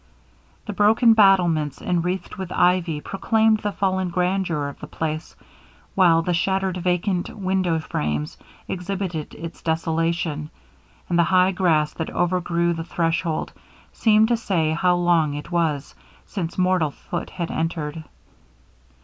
[0.65, 5.35] The broken battlements, enwreathed with ivy, proclaimed the fallen grandeur of the place,
[5.93, 8.35] while the shattered vacant window frames
[8.67, 10.49] exhibited its desolation,
[11.07, 13.53] and the high grass that overgrew the threshold
[13.93, 15.93] seemed to say how long it was
[16.25, 18.03] since mortal foot had entered.